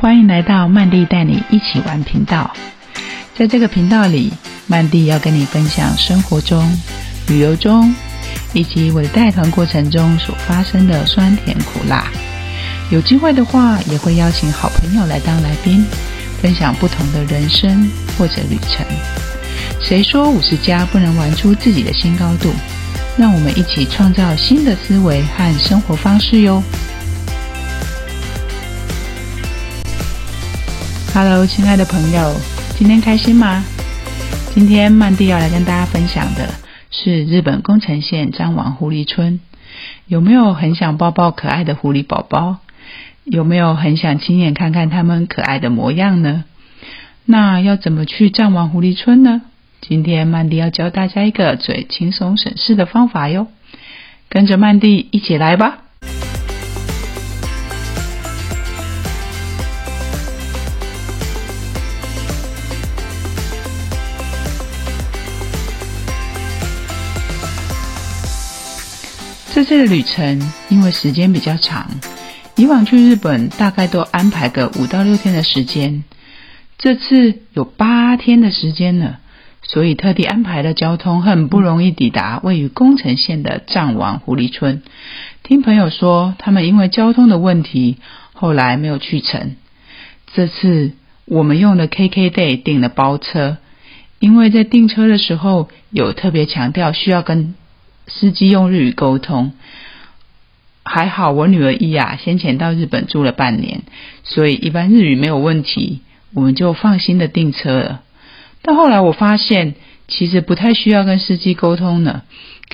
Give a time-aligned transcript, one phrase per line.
[0.00, 2.54] 欢迎来到曼蒂带你一起玩频道。
[3.36, 4.32] 在这个频道里，
[4.68, 6.64] 曼蒂要跟你分享生活中、
[7.26, 7.92] 旅游中，
[8.52, 12.06] 以及我的带团过程中所发生的酸甜苦辣。
[12.92, 15.84] 有机会的话，也会邀请好朋友来当来宾，
[16.40, 18.86] 分享不同的人生或者旅程。
[19.82, 22.52] 谁说五十加不能玩出自己的新高度？
[23.16, 26.62] 让我们一起创造新的思维和生活方式哟
[31.20, 32.32] ！Hello，亲爱的朋友，
[32.78, 33.64] 今天开心吗？
[34.54, 36.48] 今天曼蒂要来跟大家分享的
[36.92, 39.40] 是日本宫城县张王狐狸村。
[40.06, 42.58] 有没有很想抱抱可爱的狐狸宝宝？
[43.24, 46.44] 有没有很想亲眼看看他们可爱的模样呢？
[47.24, 49.42] 那要怎么去张王狐狸村呢？
[49.80, 53.48] 今天曼蒂要教大家一个最轻松省事的方法哟，
[54.28, 55.78] 跟着曼蒂一起来吧。
[69.58, 71.90] 这次的旅程因为时间比较长，
[72.54, 76.04] 以往去日本大概都安排个五到六天的时间，
[76.78, 79.18] 这次有八天的时间了。
[79.64, 84.84] 所以特地安排了交通，很不容易抵达位于宫城县的藏王狐狸村。
[85.42, 87.96] 听朋友说，他们因为交通的问题，
[88.34, 89.56] 后来没有去成。
[90.34, 90.92] 这次
[91.24, 93.56] 我们用了 KKday 订了包车，
[94.20, 97.56] 因为在订车的时候有特别强调需要跟
[98.08, 99.52] 司机用日语沟通。
[100.84, 103.82] 还好我女儿伊雅先前到日本住了半年，
[104.24, 106.00] 所以一般日语没有问题，
[106.32, 108.02] 我们就放心的订车了。
[108.62, 109.74] 但后来我发现，
[110.08, 112.22] 其实不太需要跟司机沟通呢，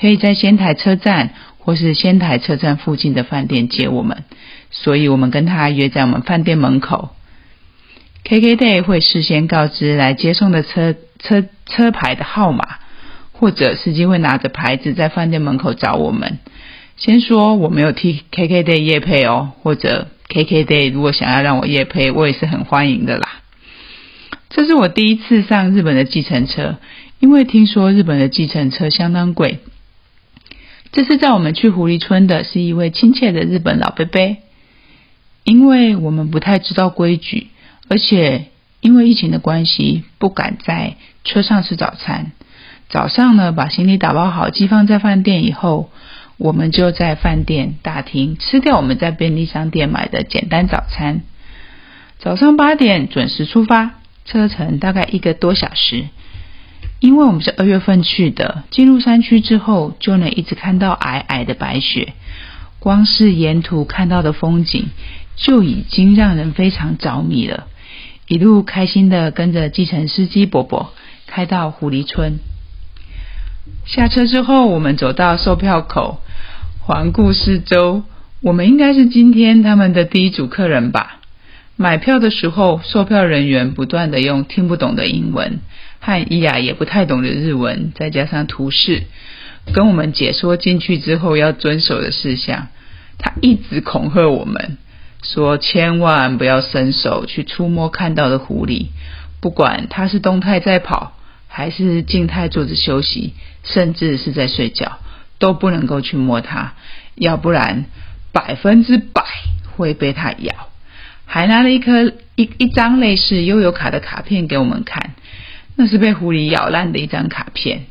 [0.01, 4.23] 可以在仙台车站或是仙台车站附近的饭店接我们。
[4.71, 7.11] 所以我们跟他约在我们饭店门口
[8.25, 12.79] ，KKday 会事先告知来接送的车车车牌的号码，
[13.35, 16.39] 或者司机会拿着牌子在饭店门口找我们。
[16.97, 23.41] 先说我没有替 KKday 夜配哦，或者 KKday 如果想要让我夜配，我也是很欢迎的啦。
[24.51, 26.77] 这是我第一次上日本的计程车，
[27.19, 29.59] 因为听说日本的计程车相当贵。
[30.93, 34.37] 这次载我们去狐狸村的是一位亲切的日本老伯伯，
[35.43, 37.49] 因为我们不太知道规矩，
[37.89, 38.45] 而且
[38.81, 42.31] 因为疫情的关系，不敢在车上吃早餐。
[42.89, 45.91] 早上呢，把行李打包好寄放在饭店以后，
[46.37, 51.23] 我们就在饭店大厅吃掉我们在便利商店买的简单早餐。
[52.19, 53.93] 早上八点准时出发。
[54.27, 56.07] 车程大概一个多小时，
[56.99, 62.15] 因为我们是二月份去的，进入山区之后就能一直看到皑皑的白雪，
[62.79, 64.89] 光是沿途看到的风景
[65.37, 67.67] 就已经让人非常着迷了。
[68.27, 70.95] 一路开心的跟着计程司机伯伯
[71.27, 72.39] 开到狐狸村，
[73.87, 76.21] 下车之后，我们走到售票口，
[76.81, 78.03] 环顾四周，
[78.41, 81.21] 我们应该是今天他们的第一组客人吧。
[81.77, 85.61] 买票的时候，售票人员不断地用听不懂的英文
[85.99, 89.05] 和伊雅也不太懂的日文，再加上图示，
[89.73, 92.69] 跟我们解说进去之后要遵守的事项。
[93.19, 94.77] 他一直恐吓我们，
[95.23, 98.89] 说千万不要伸手去触摸看到的狐狸，
[99.41, 101.17] 不管它是动态在跑，
[101.57, 103.33] 还是静态坐着休息，
[103.63, 104.99] 甚至是在睡觉，
[105.39, 106.73] 都不能够去摸它，
[107.15, 107.85] 要不然
[108.33, 109.23] 百分之百
[109.77, 110.53] 会被它咬。
[111.27, 115.15] 还拿了一颗一一张类似悠游卡的卡片给我们看，
[115.77, 117.87] 那是被狐狸咬烂的一张卡片，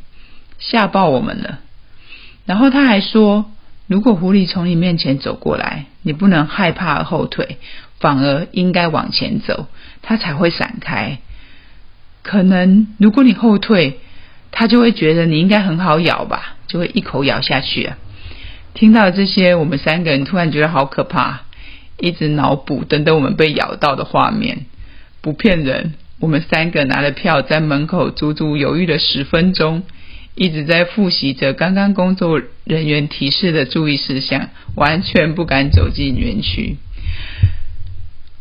[0.60, 1.60] 吓爆我们了。
[2.46, 3.50] 然后他还说，
[3.88, 7.60] 如果狐狸从你面前走过来，你不能害怕而后退，
[7.98, 9.68] 反而应该往前走，
[10.02, 11.20] 它才会闪开。
[12.24, 14.00] 可能如果你后退，
[14.52, 17.98] 它就会觉得你应该很好咬吧，就会一口咬下去啊。
[18.74, 21.42] 听到这些，我们三个人突然觉得好可怕。
[22.00, 24.66] 一直脑补等等我们被咬到的画面，
[25.22, 29.84] 不骗人，我们三个拿了票在门口足足犹豫了十分钟，
[30.34, 36.78] 一直在复习着刚刚工作人员提示的注意事项，完全不敢走进园区。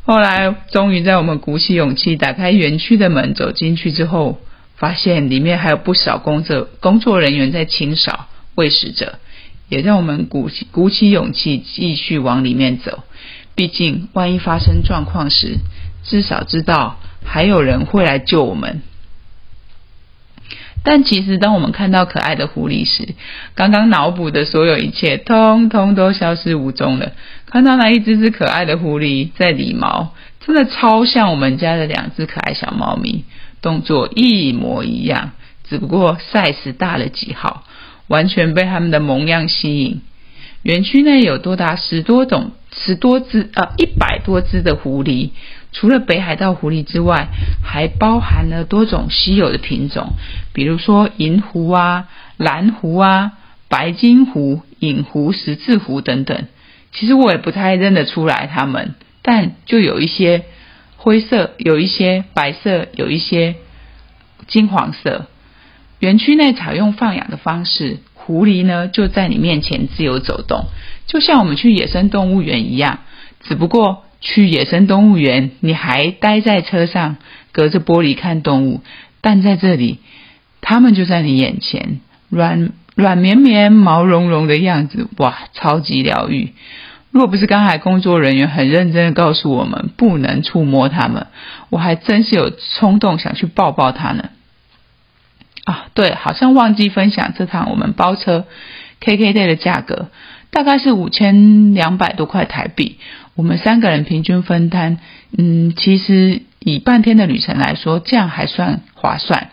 [0.05, 4.41] 后来终于在我们鼓起勇气打开园区的门走进去之后，
[4.77, 8.27] 发现里面还有不少工作工作人员在清扫
[8.57, 9.21] 喂食者，
[9.69, 13.05] 也让我们鼓起鼓起勇气继续往里面走。
[13.55, 15.59] 毕竟，万一发生状况时，
[16.05, 18.83] 至少知道还有人会来救我们。
[20.85, 23.15] 但其实，当我们看到可爱的狐狸时，
[23.55, 27.13] 刚刚脑补的所有一切，通通都消失无踪了。
[27.47, 30.13] 看到那一只只可爱的狐狸在理毛，
[30.45, 33.25] 真的超像我们家的两只可爱小猫咪，
[33.61, 35.33] 动作一模一样，
[35.69, 37.63] 只不过 size 大了几号，
[38.09, 40.01] 完全被它们的萌样吸引。
[40.63, 45.31] 园区内有多达十多种、十多只呃一百多只的狐狸，
[45.73, 47.29] 除了北海道狐狸之外，
[47.65, 50.13] 还包含了多种稀有的品种，
[50.53, 53.33] 比如说银狐啊、蓝狐啊、
[53.69, 56.47] 白金狐、隐狐、十字狐等等。
[56.93, 58.95] 其实我也不太认得出来它们。
[59.23, 60.45] 但就有一些
[60.97, 63.57] 灰色，有一些白色，有一些
[64.47, 65.27] 金黄色。
[66.01, 70.67] 园区内采用放养的方式，狐狸呢就在你面前自由走动，
[71.07, 73.01] 就像我们去野生动物园一样。
[73.41, 77.17] 只不过去野生动物园，你还待在车上，
[77.51, 78.81] 隔着玻璃看动物；
[79.21, 79.99] 但在这里，
[80.61, 86.53] 它们就在你眼前，软软绵绵、毛茸茸的样子，哇，超级疗愈。
[87.11, 91.27] 若不是刚才工作人员很认真的告诉我们不能触摸它们，
[91.69, 94.31] 我还真是有冲动想去抱抱它呢。
[95.65, 98.47] 啊，对，好像忘记分享这趟我们包车
[99.01, 100.09] KKday 的价格，
[100.51, 102.99] 大概是五千两百多块台币，
[103.35, 104.99] 我们三个人平均分摊。
[105.37, 109.51] 嗯，其实以半天的旅程来说，这样还算划算。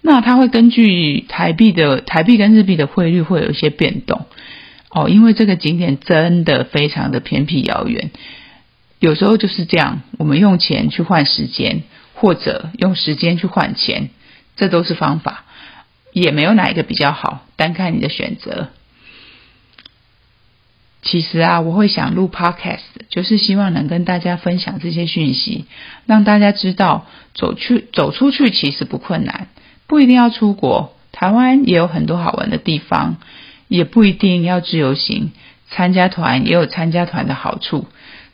[0.00, 4.26] 那它会根据台币的台币跟日币的汇率会有一些变动。
[4.90, 8.10] 哦，因为这个景点真的非常的偏僻遥远，
[8.98, 11.82] 有时候就是这样，我们用钱去换时间，
[12.12, 14.10] 或者用时间去换钱，
[14.54, 15.44] 这都是方法，
[16.12, 18.68] 也没有哪一个比较好，单看你的选择。
[21.02, 25.66] 其实啊，我会想录 Podcast，就是希望能跟大家分享这些讯息，
[26.06, 29.48] 让大家知道走去走出去其实不困难，
[29.86, 33.16] 不一定要出国，台湾也有很多好玩的地方。
[33.68, 35.30] 也不一定要自由行，
[35.70, 37.86] 参加团也有参加团的好处。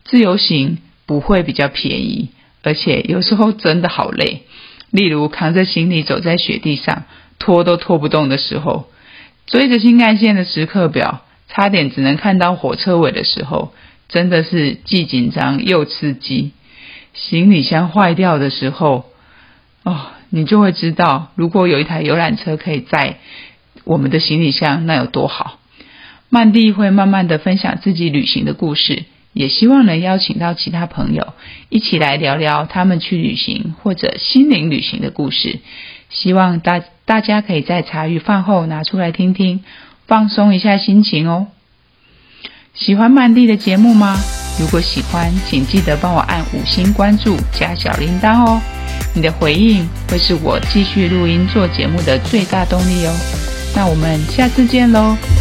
[0.04, 2.30] 自由行不会比较便宜，
[2.64, 4.42] 而且有时候真的好累。
[4.90, 7.04] 例如扛着行李走在雪地上，
[7.38, 8.87] 拖都拖不动的时候；
[9.46, 13.73] 追着新干线的时刻表，差点只能看到火车尾的时候，
[14.08, 16.52] 真的是既紧张又刺激。
[17.14, 19.06] 行李箱坏掉的时候，
[19.82, 23.19] 哦，你就会知道，如果有一台游览车可以载。
[23.85, 25.61] 我们的行李箱那有多好？
[26.29, 31.34] 曼蒂会慢慢的分享自己旅行的故事，也希望能邀请到其他朋友
[31.69, 35.60] 一起来聊聊他们去旅行或者心灵旅行的故事。
[36.10, 39.60] 希望大大家可以在茶余饭后拿出来听听，
[40.06, 41.48] 放松一下心情哦。
[42.75, 44.16] 喜欢曼蒂的节目吗？
[44.58, 48.60] 如果喜欢，请记得帮我按五星关注加小铃铛哦。
[49.14, 53.12] 你的回应会是我继续录音做节目的最大动力哦。
[53.76, 55.38] 那我们下次见喽。